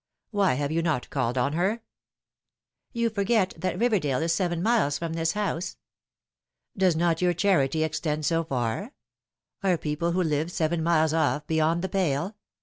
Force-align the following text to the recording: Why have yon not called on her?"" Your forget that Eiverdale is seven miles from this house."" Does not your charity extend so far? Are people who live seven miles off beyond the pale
Why 0.31 0.55
have 0.55 0.71
yon 0.71 0.83
not 0.85 1.11
called 1.11 1.37
on 1.37 1.53
her?"" 1.53 1.83
Your 2.91 3.11
forget 3.11 3.53
that 3.55 3.75
Eiverdale 3.79 4.23
is 4.23 4.33
seven 4.33 4.63
miles 4.63 4.97
from 4.97 5.13
this 5.13 5.33
house."" 5.33 5.77
Does 6.75 6.95
not 6.95 7.21
your 7.21 7.35
charity 7.35 7.83
extend 7.83 8.25
so 8.25 8.43
far? 8.43 8.93
Are 9.61 9.77
people 9.77 10.13
who 10.13 10.23
live 10.23 10.51
seven 10.51 10.81
miles 10.81 11.13
off 11.13 11.45
beyond 11.45 11.83
the 11.83 11.89
pale 11.89 12.35